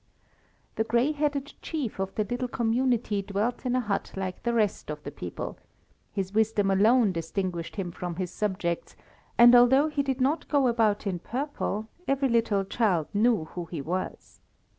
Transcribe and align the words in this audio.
The 0.77 0.83
grey 0.83 1.11
headed 1.11 1.53
chief 1.61 1.99
of 1.99 2.15
the 2.15 2.23
little 2.23 2.47
community 2.47 3.21
dwelt 3.21 3.67
in 3.67 3.75
a 3.75 3.79
hut 3.81 4.11
like 4.15 4.41
the 4.41 4.51
rest 4.51 4.89
of 4.89 5.03
the 5.03 5.11
people; 5.11 5.59
his 6.11 6.33
wisdom 6.33 6.71
alone 6.71 7.11
distinguished 7.11 7.75
him 7.75 7.91
from 7.91 8.15
his 8.15 8.31
subjects, 8.31 8.95
and 9.37 9.53
although 9.53 9.89
he 9.89 10.01
did 10.01 10.19
not 10.19 10.47
go 10.49 10.67
about 10.67 11.05
in 11.05 11.19
purple, 11.19 11.87
every 12.07 12.29
little 12.29 12.63
child 12.65 13.09
knew 13.13 13.45
who 13.53 13.65
he 13.65 13.79
was. 13.79 14.39